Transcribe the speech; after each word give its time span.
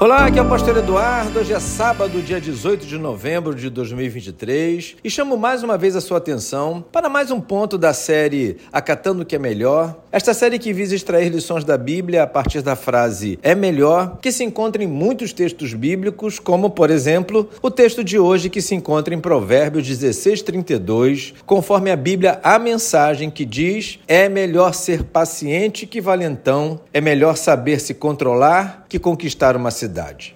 Olá, 0.00 0.26
aqui 0.26 0.38
é 0.38 0.42
o 0.42 0.48
Pastor 0.48 0.76
Eduardo. 0.76 1.40
Hoje 1.40 1.52
é 1.52 1.58
sábado, 1.58 2.22
dia 2.22 2.40
18 2.40 2.86
de 2.86 2.96
novembro 2.96 3.52
de 3.52 3.68
2023 3.68 4.94
e 5.02 5.10
chamo 5.10 5.36
mais 5.36 5.64
uma 5.64 5.76
vez 5.76 5.96
a 5.96 6.00
sua 6.00 6.18
atenção 6.18 6.84
para 6.92 7.08
mais 7.08 7.32
um 7.32 7.40
ponto 7.40 7.76
da 7.76 7.92
série 7.92 8.58
Acatando 8.72 9.22
o 9.22 9.26
que 9.26 9.34
é 9.34 9.40
Melhor. 9.40 9.96
Esta 10.12 10.32
série 10.32 10.56
que 10.56 10.72
visa 10.72 10.94
extrair 10.94 11.30
lições 11.30 11.64
da 11.64 11.76
Bíblia 11.76 12.22
a 12.22 12.26
partir 12.28 12.62
da 12.62 12.76
frase 12.76 13.40
é 13.42 13.56
melhor, 13.56 14.18
que 14.22 14.30
se 14.30 14.44
encontra 14.44 14.84
em 14.84 14.86
muitos 14.86 15.32
textos 15.32 15.74
bíblicos, 15.74 16.38
como, 16.38 16.70
por 16.70 16.90
exemplo, 16.90 17.50
o 17.60 17.68
texto 17.68 18.04
de 18.04 18.20
hoje 18.20 18.48
que 18.48 18.62
se 18.62 18.76
encontra 18.76 19.12
em 19.12 19.20
Provérbios 19.20 19.84
16, 19.84 20.42
32, 20.42 21.34
conforme 21.44 21.90
a 21.90 21.96
Bíblia, 21.96 22.38
a 22.44 22.56
mensagem 22.58 23.30
que 23.30 23.44
diz: 23.44 23.98
é 24.06 24.28
melhor 24.28 24.74
ser 24.74 25.02
paciente 25.02 25.86
que 25.86 26.00
valentão, 26.00 26.80
é 26.94 27.00
melhor 27.00 27.36
saber 27.36 27.80
se 27.80 27.94
controlar 27.94 28.86
que 28.88 28.98
conquistar 28.98 29.56
uma 29.56 29.70
cidade. 29.70 29.87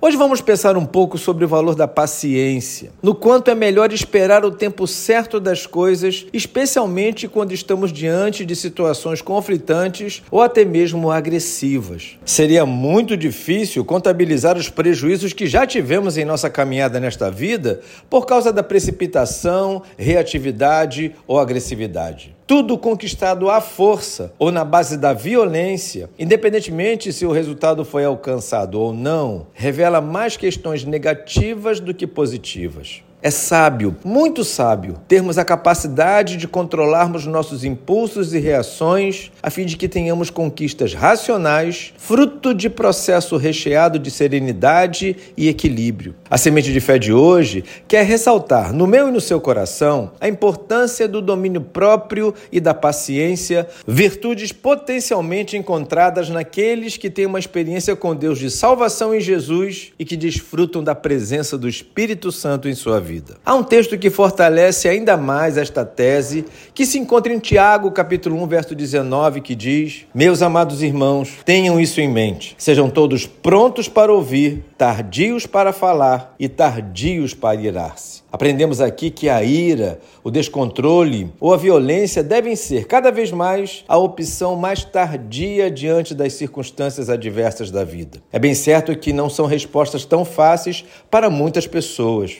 Hoje 0.00 0.16
vamos 0.16 0.40
pensar 0.40 0.76
um 0.76 0.86
pouco 0.86 1.18
sobre 1.18 1.44
o 1.44 1.48
valor 1.48 1.74
da 1.74 1.88
paciência, 1.88 2.90
no 3.02 3.14
quanto 3.14 3.50
é 3.50 3.54
melhor 3.54 3.92
esperar 3.92 4.44
o 4.44 4.50
tempo 4.50 4.86
certo 4.86 5.40
das 5.40 5.66
coisas, 5.66 6.26
especialmente 6.32 7.26
quando 7.28 7.52
estamos 7.52 7.92
diante 7.92 8.44
de 8.44 8.54
situações 8.54 9.22
conflitantes 9.22 10.22
ou 10.30 10.42
até 10.42 10.64
mesmo 10.64 11.10
agressivas. 11.10 12.18
Seria 12.24 12.64
muito 12.64 13.16
difícil 13.16 13.84
contabilizar 13.84 14.56
os 14.56 14.68
prejuízos 14.68 15.32
que 15.32 15.46
já 15.46 15.66
tivemos 15.66 16.16
em 16.16 16.24
nossa 16.24 16.48
caminhada 16.48 17.00
nesta 17.00 17.30
vida 17.30 17.80
por 18.08 18.26
causa 18.26 18.52
da 18.52 18.62
precipitação, 18.62 19.82
reatividade 19.96 21.14
ou 21.26 21.38
agressividade 21.38 22.37
tudo 22.48 22.78
conquistado 22.78 23.50
à 23.50 23.60
força 23.60 24.32
ou 24.38 24.50
na 24.50 24.64
base 24.64 24.96
da 24.96 25.12
violência, 25.12 26.08
independentemente 26.18 27.12
se 27.12 27.26
o 27.26 27.30
resultado 27.30 27.84
foi 27.84 28.06
alcançado 28.06 28.80
ou 28.80 28.90
não, 28.90 29.46
revela 29.52 30.00
mais 30.00 30.34
questões 30.34 30.82
negativas 30.82 31.78
do 31.78 31.92
que 31.92 32.06
positivas. 32.06 33.02
É 33.20 33.32
sábio, 33.32 33.96
muito 34.04 34.44
sábio, 34.44 34.94
termos 35.08 35.38
a 35.38 35.44
capacidade 35.44 36.36
de 36.36 36.46
controlarmos 36.46 37.26
nossos 37.26 37.64
impulsos 37.64 38.32
e 38.32 38.38
reações 38.38 39.32
a 39.42 39.50
fim 39.50 39.66
de 39.66 39.76
que 39.76 39.88
tenhamos 39.88 40.30
conquistas 40.30 40.94
racionais, 40.94 41.92
fruto 41.98 42.54
de 42.54 42.70
processo 42.70 43.36
recheado 43.36 43.98
de 43.98 44.08
serenidade 44.08 45.16
e 45.36 45.48
equilíbrio. 45.48 46.14
A 46.30 46.38
semente 46.38 46.72
de 46.72 46.78
fé 46.78 46.96
de 46.96 47.12
hoje 47.12 47.64
quer 47.88 48.06
ressaltar 48.06 48.72
no 48.72 48.86
meu 48.86 49.08
e 49.08 49.12
no 49.12 49.20
seu 49.20 49.40
coração 49.40 50.12
a 50.20 50.28
importância 50.28 51.08
do 51.08 51.20
domínio 51.20 51.60
próprio 51.60 52.32
e 52.52 52.60
da 52.60 52.72
paciência, 52.72 53.68
virtudes 53.84 54.52
potencialmente 54.52 55.56
encontradas 55.56 56.28
naqueles 56.28 56.96
que 56.96 57.10
têm 57.10 57.26
uma 57.26 57.40
experiência 57.40 57.96
com 57.96 58.14
Deus 58.14 58.38
de 58.38 58.48
salvação 58.48 59.12
em 59.12 59.20
Jesus 59.20 59.90
e 59.98 60.04
que 60.04 60.16
desfrutam 60.16 60.84
da 60.84 60.94
presença 60.94 61.58
do 61.58 61.68
Espírito 61.68 62.30
Santo 62.30 62.68
em 62.68 62.74
sua 62.76 63.00
vida 63.00 63.07
vida. 63.08 63.36
Há 63.44 63.54
um 63.54 63.62
texto 63.62 63.96
que 63.96 64.10
fortalece 64.10 64.86
ainda 64.86 65.16
mais 65.16 65.56
esta 65.56 65.82
tese, 65.82 66.44
que 66.74 66.84
se 66.84 66.98
encontra 66.98 67.32
em 67.32 67.38
Tiago, 67.38 67.90
capítulo 67.90 68.40
1, 68.42 68.46
verso 68.46 68.74
19, 68.74 69.40
que 69.40 69.54
diz: 69.54 70.04
Meus 70.14 70.42
amados 70.42 70.82
irmãos, 70.82 71.38
tenham 71.44 71.80
isso 71.80 72.02
em 72.02 72.08
mente. 72.08 72.54
Sejam 72.58 72.90
todos 72.90 73.26
prontos 73.26 73.88
para 73.88 74.12
ouvir, 74.12 74.62
tardios 74.76 75.46
para 75.46 75.72
falar 75.72 76.34
e 76.38 76.48
tardios 76.48 77.32
para 77.32 77.58
irar-se. 77.58 78.18
Aprendemos 78.30 78.78
aqui 78.82 79.10
que 79.10 79.26
a 79.26 79.42
ira, 79.42 80.00
o 80.22 80.30
descontrole 80.30 81.32
ou 81.40 81.54
a 81.54 81.56
violência 81.56 82.22
devem 82.22 82.54
ser 82.54 82.86
cada 82.86 83.10
vez 83.10 83.32
mais 83.32 83.84
a 83.88 83.96
opção 83.96 84.54
mais 84.54 84.84
tardia 84.84 85.70
diante 85.70 86.14
das 86.14 86.34
circunstâncias 86.34 87.08
adversas 87.08 87.70
da 87.70 87.84
vida. 87.84 88.20
É 88.30 88.38
bem 88.38 88.54
certo 88.54 88.94
que 88.94 89.14
não 89.14 89.30
são 89.30 89.46
respostas 89.46 90.04
tão 90.04 90.26
fáceis 90.26 90.84
para 91.10 91.30
muitas 91.30 91.66
pessoas. 91.66 92.36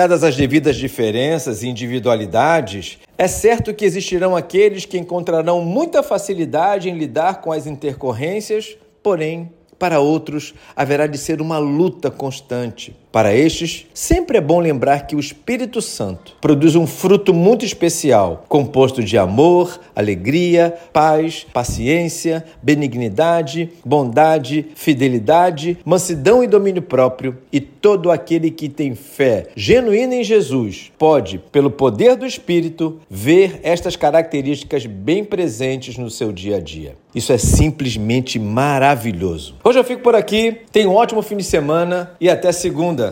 Respeitadas 0.00 0.24
as 0.24 0.34
devidas 0.34 0.76
diferenças 0.76 1.62
e 1.62 1.68
individualidades, 1.68 2.98
é 3.18 3.28
certo 3.28 3.74
que 3.74 3.84
existirão 3.84 4.34
aqueles 4.34 4.86
que 4.86 4.96
encontrarão 4.96 5.60
muita 5.60 6.02
facilidade 6.02 6.88
em 6.88 6.96
lidar 6.96 7.42
com 7.42 7.52
as 7.52 7.66
intercorrências, 7.66 8.78
porém 9.02 9.52
para 9.78 10.00
outros, 10.00 10.54
haverá 10.74 11.06
de 11.06 11.18
ser 11.18 11.42
uma 11.42 11.58
luta 11.58 12.10
constante. 12.10 12.96
Para 13.12 13.34
estes, 13.34 13.86
sempre 13.92 14.38
é 14.38 14.40
bom 14.40 14.60
lembrar 14.60 15.04
que 15.04 15.16
o 15.16 15.20
Espírito 15.20 15.82
Santo 15.82 16.36
produz 16.40 16.76
um 16.76 16.86
fruto 16.86 17.34
muito 17.34 17.64
especial, 17.64 18.44
composto 18.48 19.02
de 19.02 19.18
amor, 19.18 19.80
alegria, 19.96 20.72
paz, 20.92 21.44
paciência, 21.52 22.44
benignidade, 22.62 23.70
bondade, 23.84 24.64
fidelidade, 24.76 25.76
mansidão 25.84 26.44
e 26.44 26.46
domínio 26.46 26.82
próprio. 26.82 27.36
E 27.52 27.60
todo 27.60 28.12
aquele 28.12 28.48
que 28.48 28.68
tem 28.68 28.94
fé 28.94 29.48
genuína 29.56 30.14
em 30.14 30.24
Jesus 30.24 30.92
pode, 30.96 31.38
pelo 31.50 31.70
poder 31.70 32.14
do 32.14 32.24
Espírito, 32.24 33.00
ver 33.10 33.58
estas 33.64 33.96
características 33.96 34.86
bem 34.86 35.24
presentes 35.24 35.98
no 35.98 36.10
seu 36.10 36.30
dia 36.30 36.58
a 36.58 36.60
dia. 36.60 36.94
Isso 37.12 37.32
é 37.32 37.38
simplesmente 37.38 38.38
maravilhoso. 38.38 39.56
Hoje 39.64 39.80
eu 39.80 39.84
fico 39.84 40.02
por 40.02 40.14
aqui, 40.14 40.58
tenha 40.70 40.88
um 40.88 40.94
ótimo 40.94 41.22
fim 41.22 41.36
de 41.36 41.42
semana 41.42 42.12
e 42.20 42.30
até 42.30 42.52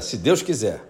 se 0.01 0.17
Deus 0.17 0.43
quiser. 0.43 0.81